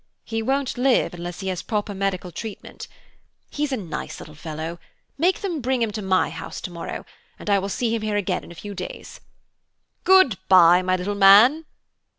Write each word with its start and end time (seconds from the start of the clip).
He 0.23 0.41
won't 0.41 0.79
live 0.79 1.13
unless 1.13 1.41
he 1.41 1.49
has 1.49 1.61
proper 1.61 1.93
medical 1.93 2.31
treatment. 2.31 2.87
He's 3.51 3.71
a 3.71 3.77
nice 3.77 4.19
little 4.19 4.33
fellow; 4.33 4.79
make 5.15 5.41
them 5.41 5.61
bring 5.61 5.83
him 5.83 5.91
to 5.91 6.01
my 6.01 6.31
house 6.31 6.59
to 6.61 6.71
morrow, 6.71 7.05
and 7.37 7.51
I 7.51 7.59
will 7.59 7.69
see 7.69 7.93
him 7.93 8.01
here 8.01 8.15
again 8.17 8.43
in 8.43 8.51
a 8.51 8.55
few 8.55 8.73
days. 8.73 9.19
Good 10.03 10.39
bye, 10.49 10.81
my 10.81 10.95
little 10.95 11.13
man." 11.13 11.65